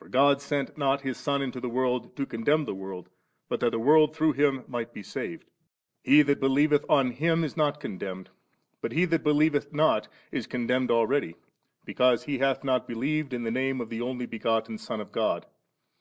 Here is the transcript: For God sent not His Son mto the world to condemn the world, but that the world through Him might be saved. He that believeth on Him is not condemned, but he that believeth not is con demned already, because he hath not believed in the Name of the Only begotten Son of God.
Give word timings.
For 0.00 0.08
God 0.08 0.42
sent 0.42 0.76
not 0.76 1.02
His 1.02 1.16
Son 1.16 1.40
mto 1.42 1.60
the 1.62 1.68
world 1.68 2.16
to 2.16 2.26
condemn 2.26 2.64
the 2.64 2.74
world, 2.74 3.08
but 3.48 3.60
that 3.60 3.70
the 3.70 3.78
world 3.78 4.16
through 4.16 4.32
Him 4.32 4.64
might 4.66 4.92
be 4.92 5.04
saved. 5.04 5.44
He 6.02 6.22
that 6.22 6.40
believeth 6.40 6.84
on 6.88 7.12
Him 7.12 7.44
is 7.44 7.56
not 7.56 7.78
condemned, 7.78 8.30
but 8.82 8.90
he 8.90 9.04
that 9.04 9.22
believeth 9.22 9.72
not 9.72 10.08
is 10.32 10.48
con 10.48 10.66
demned 10.66 10.90
already, 10.90 11.36
because 11.84 12.24
he 12.24 12.38
hath 12.38 12.64
not 12.64 12.88
believed 12.88 13.32
in 13.32 13.44
the 13.44 13.52
Name 13.52 13.80
of 13.80 13.90
the 13.90 14.00
Only 14.00 14.26
begotten 14.26 14.76
Son 14.76 15.00
of 15.00 15.12
God. 15.12 15.46